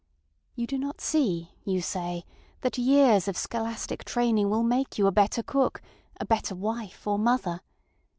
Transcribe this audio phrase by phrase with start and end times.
[0.55, 2.25] You do not see, you say,
[2.61, 5.79] that years of scholastic training will make you a better cook,
[6.19, 7.61] a better wife or mother.